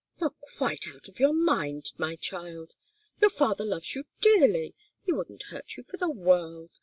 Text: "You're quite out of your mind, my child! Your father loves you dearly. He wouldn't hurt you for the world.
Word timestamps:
"You're 0.19 0.33
quite 0.57 0.87
out 0.87 1.07
of 1.09 1.19
your 1.19 1.31
mind, 1.31 1.91
my 1.95 2.15
child! 2.15 2.73
Your 3.21 3.29
father 3.29 3.63
loves 3.63 3.93
you 3.93 4.05
dearly. 4.19 4.73
He 5.05 5.13
wouldn't 5.13 5.43
hurt 5.51 5.77
you 5.77 5.83
for 5.83 5.97
the 5.97 6.09
world. 6.09 6.79